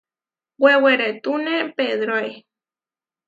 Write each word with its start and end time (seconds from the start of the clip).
Wewerétune 0.61 1.55
Pedróe. 1.77 2.31